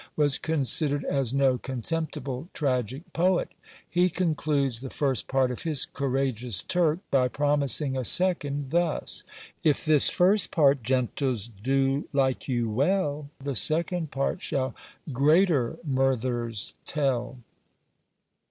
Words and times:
was 0.15 0.39
considered 0.39 1.05
as 1.05 1.31
no 1.31 1.59
contemptible 1.59 2.49
tragic 2.53 3.03
poet: 3.13 3.51
he 3.87 4.09
concludes 4.09 4.81
the 4.81 4.89
first 4.89 5.27
part 5.27 5.51
of 5.51 5.61
his 5.61 5.85
Courageous 5.85 6.63
Turk, 6.63 6.97
by 7.11 7.27
promising 7.27 7.95
a 7.95 8.03
second, 8.03 8.71
thus: 8.71 9.21
If 9.63 9.85
this 9.85 10.09
first 10.09 10.49
part, 10.49 10.81
gentles! 10.81 11.47
do 11.61 12.07
like 12.13 12.47
you 12.47 12.67
well, 12.67 13.29
The 13.39 13.53
second 13.53 14.09
part 14.09 14.41
shall 14.41 14.73
greater 15.13 15.77
murthers 15.85 16.73
tell. 16.87 17.37